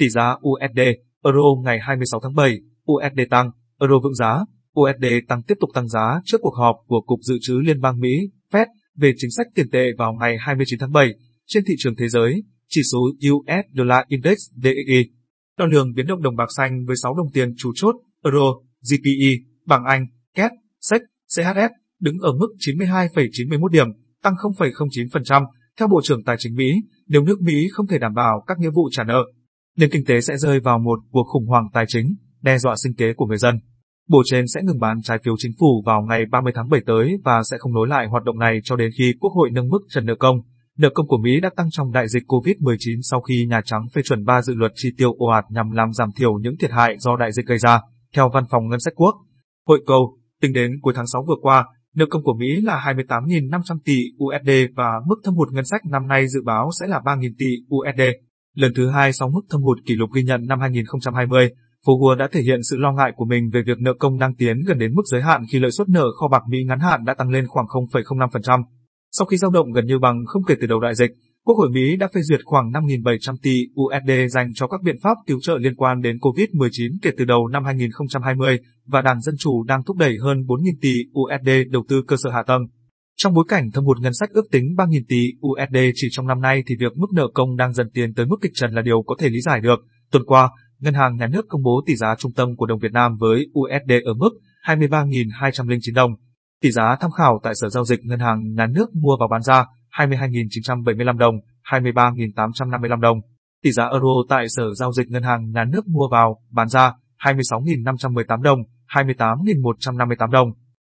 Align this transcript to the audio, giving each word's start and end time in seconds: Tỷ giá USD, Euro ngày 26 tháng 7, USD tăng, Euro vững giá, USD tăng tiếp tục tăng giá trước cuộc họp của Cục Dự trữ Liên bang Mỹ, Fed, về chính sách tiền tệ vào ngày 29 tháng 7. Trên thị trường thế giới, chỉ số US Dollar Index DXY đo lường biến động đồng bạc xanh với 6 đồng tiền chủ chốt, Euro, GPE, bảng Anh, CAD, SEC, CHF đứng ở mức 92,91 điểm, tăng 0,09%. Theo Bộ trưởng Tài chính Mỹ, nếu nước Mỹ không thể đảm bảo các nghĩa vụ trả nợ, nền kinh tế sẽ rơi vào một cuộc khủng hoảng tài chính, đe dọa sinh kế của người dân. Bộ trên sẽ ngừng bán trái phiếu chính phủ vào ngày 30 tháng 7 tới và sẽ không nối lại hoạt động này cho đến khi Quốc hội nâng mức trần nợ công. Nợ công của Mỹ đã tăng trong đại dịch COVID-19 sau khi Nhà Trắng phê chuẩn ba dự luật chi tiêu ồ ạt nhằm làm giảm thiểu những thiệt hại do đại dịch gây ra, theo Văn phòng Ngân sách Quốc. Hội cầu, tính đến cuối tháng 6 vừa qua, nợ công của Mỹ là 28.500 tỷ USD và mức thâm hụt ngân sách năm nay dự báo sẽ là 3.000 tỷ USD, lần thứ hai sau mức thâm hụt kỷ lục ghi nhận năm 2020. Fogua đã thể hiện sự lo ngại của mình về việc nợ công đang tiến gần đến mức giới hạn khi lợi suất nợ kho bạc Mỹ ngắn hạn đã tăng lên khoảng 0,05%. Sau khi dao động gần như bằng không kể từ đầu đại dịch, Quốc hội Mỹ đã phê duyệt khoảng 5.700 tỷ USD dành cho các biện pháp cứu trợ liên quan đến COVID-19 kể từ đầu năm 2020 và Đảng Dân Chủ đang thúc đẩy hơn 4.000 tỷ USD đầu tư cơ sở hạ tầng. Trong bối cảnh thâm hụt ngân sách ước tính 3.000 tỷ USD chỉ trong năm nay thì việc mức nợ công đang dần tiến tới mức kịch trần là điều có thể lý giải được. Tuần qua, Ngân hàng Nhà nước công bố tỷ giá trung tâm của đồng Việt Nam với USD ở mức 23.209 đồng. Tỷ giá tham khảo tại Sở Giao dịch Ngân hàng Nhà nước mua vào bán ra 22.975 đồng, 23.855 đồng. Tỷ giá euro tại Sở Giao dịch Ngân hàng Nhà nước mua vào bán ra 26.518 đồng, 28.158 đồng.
Tỷ 0.00 0.08
giá 0.08 0.36
USD, 0.48 0.80
Euro 1.24 1.42
ngày 1.64 1.78
26 1.80 2.20
tháng 2.22 2.34
7, 2.34 2.58
USD 2.92 3.20
tăng, 3.30 3.50
Euro 3.80 3.98
vững 4.02 4.14
giá, 4.14 4.38
USD 4.80 5.04
tăng 5.28 5.42
tiếp 5.42 5.54
tục 5.60 5.70
tăng 5.74 5.88
giá 5.88 6.20
trước 6.24 6.38
cuộc 6.40 6.54
họp 6.56 6.76
của 6.86 7.00
Cục 7.00 7.18
Dự 7.22 7.34
trữ 7.40 7.54
Liên 7.64 7.80
bang 7.80 8.00
Mỹ, 8.00 8.10
Fed, 8.52 8.66
về 8.96 9.12
chính 9.16 9.30
sách 9.30 9.46
tiền 9.54 9.70
tệ 9.70 9.86
vào 9.98 10.12
ngày 10.12 10.36
29 10.40 10.78
tháng 10.78 10.92
7. 10.92 11.08
Trên 11.46 11.64
thị 11.66 11.74
trường 11.78 11.96
thế 11.96 12.08
giới, 12.08 12.42
chỉ 12.68 12.80
số 12.92 12.98
US 13.30 13.64
Dollar 13.76 14.00
Index 14.08 14.38
DXY 14.62 15.10
đo 15.58 15.66
lường 15.66 15.92
biến 15.94 16.06
động 16.06 16.22
đồng 16.22 16.36
bạc 16.36 16.48
xanh 16.56 16.84
với 16.86 16.96
6 17.02 17.14
đồng 17.14 17.32
tiền 17.32 17.54
chủ 17.58 17.72
chốt, 17.74 17.94
Euro, 18.24 18.46
GPE, 18.90 19.30
bảng 19.66 19.84
Anh, 19.84 20.06
CAD, 20.34 20.50
SEC, 20.80 21.00
CHF 21.36 21.70
đứng 22.00 22.18
ở 22.18 22.32
mức 22.32 22.48
92,91 22.58 23.68
điểm, 23.68 23.86
tăng 24.22 24.34
0,09%. 24.34 25.44
Theo 25.78 25.88
Bộ 25.88 26.00
trưởng 26.04 26.24
Tài 26.24 26.36
chính 26.38 26.54
Mỹ, 26.54 26.72
nếu 27.06 27.22
nước 27.22 27.40
Mỹ 27.40 27.68
không 27.72 27.86
thể 27.86 27.98
đảm 27.98 28.14
bảo 28.14 28.44
các 28.46 28.58
nghĩa 28.58 28.70
vụ 28.70 28.88
trả 28.92 29.04
nợ, 29.04 29.24
nền 29.80 29.90
kinh 29.90 30.04
tế 30.06 30.20
sẽ 30.20 30.36
rơi 30.36 30.60
vào 30.60 30.78
một 30.78 30.98
cuộc 31.10 31.24
khủng 31.32 31.46
hoảng 31.46 31.68
tài 31.72 31.84
chính, 31.88 32.14
đe 32.42 32.58
dọa 32.58 32.74
sinh 32.84 32.94
kế 32.94 33.12
của 33.12 33.26
người 33.26 33.38
dân. 33.38 33.60
Bộ 34.08 34.22
trên 34.24 34.44
sẽ 34.54 34.60
ngừng 34.64 34.80
bán 34.80 35.02
trái 35.02 35.18
phiếu 35.24 35.34
chính 35.38 35.52
phủ 35.60 35.82
vào 35.86 36.02
ngày 36.02 36.24
30 36.30 36.52
tháng 36.56 36.68
7 36.68 36.80
tới 36.86 37.18
và 37.24 37.42
sẽ 37.50 37.56
không 37.58 37.72
nối 37.72 37.88
lại 37.88 38.06
hoạt 38.06 38.24
động 38.24 38.38
này 38.38 38.58
cho 38.64 38.76
đến 38.76 38.90
khi 38.98 39.14
Quốc 39.20 39.30
hội 39.30 39.50
nâng 39.52 39.68
mức 39.68 39.80
trần 39.88 40.06
nợ 40.06 40.14
công. 40.14 40.36
Nợ 40.78 40.88
công 40.94 41.06
của 41.06 41.18
Mỹ 41.18 41.40
đã 41.40 41.50
tăng 41.56 41.66
trong 41.70 41.92
đại 41.92 42.08
dịch 42.08 42.22
COVID-19 42.26 43.00
sau 43.02 43.20
khi 43.20 43.46
Nhà 43.46 43.60
Trắng 43.64 43.82
phê 43.94 44.02
chuẩn 44.04 44.24
ba 44.24 44.42
dự 44.42 44.54
luật 44.54 44.72
chi 44.74 44.88
tiêu 44.96 45.12
ồ 45.18 45.26
ạt 45.26 45.44
nhằm 45.50 45.70
làm 45.70 45.92
giảm 45.92 46.12
thiểu 46.16 46.38
những 46.38 46.56
thiệt 46.56 46.70
hại 46.70 46.96
do 46.98 47.16
đại 47.16 47.32
dịch 47.32 47.46
gây 47.46 47.58
ra, 47.58 47.80
theo 48.14 48.30
Văn 48.34 48.44
phòng 48.50 48.68
Ngân 48.68 48.80
sách 48.80 48.94
Quốc. 48.96 49.14
Hội 49.66 49.82
cầu, 49.86 50.18
tính 50.40 50.52
đến 50.52 50.70
cuối 50.82 50.92
tháng 50.96 51.06
6 51.06 51.24
vừa 51.28 51.36
qua, 51.42 51.66
nợ 51.94 52.06
công 52.10 52.22
của 52.22 52.34
Mỹ 52.38 52.60
là 52.62 52.94
28.500 52.96 53.78
tỷ 53.84 54.02
USD 54.24 54.50
và 54.76 54.90
mức 55.06 55.16
thâm 55.24 55.34
hụt 55.34 55.48
ngân 55.52 55.64
sách 55.64 55.80
năm 55.90 56.08
nay 56.08 56.28
dự 56.28 56.40
báo 56.44 56.70
sẽ 56.80 56.86
là 56.86 57.00
3.000 57.04 57.32
tỷ 57.38 57.46
USD, 57.74 58.00
lần 58.60 58.72
thứ 58.74 58.90
hai 58.90 59.12
sau 59.12 59.30
mức 59.30 59.40
thâm 59.50 59.62
hụt 59.62 59.78
kỷ 59.86 59.94
lục 59.94 60.10
ghi 60.12 60.22
nhận 60.22 60.46
năm 60.46 60.60
2020. 60.60 61.50
Fogua 61.86 62.16
đã 62.16 62.28
thể 62.32 62.42
hiện 62.42 62.60
sự 62.70 62.76
lo 62.76 62.92
ngại 62.92 63.12
của 63.16 63.24
mình 63.24 63.50
về 63.52 63.62
việc 63.66 63.78
nợ 63.78 63.92
công 63.98 64.18
đang 64.18 64.34
tiến 64.34 64.56
gần 64.66 64.78
đến 64.78 64.94
mức 64.94 65.02
giới 65.04 65.22
hạn 65.22 65.42
khi 65.52 65.58
lợi 65.58 65.70
suất 65.70 65.88
nợ 65.88 66.06
kho 66.20 66.28
bạc 66.28 66.42
Mỹ 66.48 66.58
ngắn 66.66 66.80
hạn 66.80 67.04
đã 67.04 67.14
tăng 67.14 67.30
lên 67.30 67.46
khoảng 67.46 67.66
0,05%. 67.66 68.62
Sau 69.10 69.26
khi 69.26 69.36
dao 69.36 69.50
động 69.50 69.72
gần 69.72 69.86
như 69.86 69.98
bằng 69.98 70.24
không 70.26 70.42
kể 70.44 70.54
từ 70.60 70.66
đầu 70.66 70.80
đại 70.80 70.94
dịch, 70.94 71.10
Quốc 71.44 71.56
hội 71.56 71.70
Mỹ 71.70 71.96
đã 71.96 72.08
phê 72.14 72.20
duyệt 72.22 72.40
khoảng 72.44 72.70
5.700 72.70 73.36
tỷ 73.42 73.66
USD 73.80 74.34
dành 74.34 74.54
cho 74.54 74.66
các 74.66 74.82
biện 74.82 74.96
pháp 75.02 75.16
cứu 75.26 75.38
trợ 75.42 75.58
liên 75.58 75.74
quan 75.76 76.00
đến 76.00 76.16
COVID-19 76.16 76.96
kể 77.02 77.10
từ 77.18 77.24
đầu 77.24 77.48
năm 77.48 77.64
2020 77.64 78.58
và 78.86 79.02
Đảng 79.02 79.20
Dân 79.20 79.34
Chủ 79.38 79.62
đang 79.62 79.82
thúc 79.84 79.96
đẩy 79.96 80.16
hơn 80.22 80.38
4.000 80.38 80.72
tỷ 80.80 80.92
USD 81.20 81.50
đầu 81.70 81.84
tư 81.88 82.02
cơ 82.06 82.16
sở 82.16 82.30
hạ 82.30 82.42
tầng. 82.46 82.62
Trong 83.22 83.34
bối 83.34 83.44
cảnh 83.48 83.70
thâm 83.70 83.84
hụt 83.84 83.98
ngân 84.00 84.14
sách 84.14 84.30
ước 84.30 84.50
tính 84.50 84.74
3.000 84.76 85.02
tỷ 85.08 85.26
USD 85.46 85.76
chỉ 85.94 86.08
trong 86.10 86.26
năm 86.26 86.40
nay 86.40 86.62
thì 86.66 86.74
việc 86.80 86.96
mức 86.96 87.06
nợ 87.14 87.28
công 87.34 87.56
đang 87.56 87.72
dần 87.72 87.90
tiến 87.94 88.14
tới 88.14 88.26
mức 88.26 88.36
kịch 88.42 88.52
trần 88.54 88.72
là 88.72 88.82
điều 88.82 89.02
có 89.06 89.14
thể 89.18 89.28
lý 89.28 89.40
giải 89.40 89.60
được. 89.60 89.80
Tuần 90.10 90.24
qua, 90.26 90.50
Ngân 90.78 90.94
hàng 90.94 91.16
Nhà 91.16 91.26
nước 91.26 91.46
công 91.48 91.62
bố 91.62 91.82
tỷ 91.86 91.96
giá 91.96 92.14
trung 92.18 92.32
tâm 92.32 92.56
của 92.56 92.66
đồng 92.66 92.78
Việt 92.78 92.92
Nam 92.92 93.16
với 93.16 93.46
USD 93.58 93.92
ở 94.04 94.14
mức 94.14 94.30
23.209 94.66 95.94
đồng. 95.94 96.10
Tỷ 96.62 96.70
giá 96.70 96.96
tham 97.00 97.10
khảo 97.10 97.40
tại 97.42 97.52
Sở 97.54 97.68
Giao 97.68 97.84
dịch 97.84 98.00
Ngân 98.02 98.20
hàng 98.20 98.54
Nhà 98.54 98.66
nước 98.66 98.94
mua 98.94 99.16
vào 99.20 99.28
bán 99.28 99.42
ra 99.42 99.66
22.975 99.98 101.18
đồng, 101.18 101.34
23.855 101.70 103.00
đồng. 103.00 103.18
Tỷ 103.62 103.72
giá 103.72 103.84
euro 103.84 104.08
tại 104.28 104.46
Sở 104.48 104.74
Giao 104.74 104.92
dịch 104.92 105.08
Ngân 105.08 105.22
hàng 105.22 105.50
Nhà 105.50 105.64
nước 105.64 105.88
mua 105.88 106.08
vào 106.10 106.40
bán 106.50 106.68
ra 106.68 106.92
26.518 107.24 108.42
đồng, 108.42 108.58
28.158 108.88 110.30
đồng. 110.30 110.52